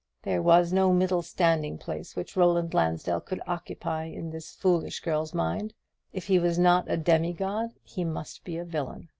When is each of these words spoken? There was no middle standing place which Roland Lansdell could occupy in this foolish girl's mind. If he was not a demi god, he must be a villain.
There 0.23 0.41
was 0.41 0.73
no 0.73 0.91
middle 0.93 1.21
standing 1.21 1.77
place 1.77 2.15
which 2.15 2.35
Roland 2.35 2.73
Lansdell 2.73 3.21
could 3.21 3.39
occupy 3.45 4.05
in 4.05 4.31
this 4.31 4.55
foolish 4.55 4.99
girl's 5.01 5.31
mind. 5.35 5.75
If 6.11 6.25
he 6.25 6.39
was 6.39 6.57
not 6.57 6.89
a 6.89 6.97
demi 6.97 7.33
god, 7.33 7.75
he 7.83 8.03
must 8.03 8.43
be 8.43 8.57
a 8.57 8.65
villain. 8.65 9.09